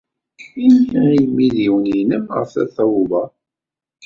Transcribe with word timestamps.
Ini 0.65 1.01
i 1.09 1.15
yimidiwen-nnem 1.19 2.25
ɣef 2.35 2.49
Tatoeba. 2.55 3.21